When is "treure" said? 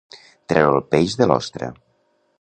0.53-0.71